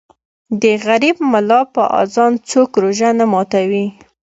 ـ 0.31 0.61
د 0.61 0.63
غریب 0.85 1.17
ملا 1.31 1.61
په 1.73 1.83
اذان 2.01 2.33
څوک 2.49 2.69
روژه 2.83 3.09
نه 3.19 3.25
ماتوي. 3.33 3.85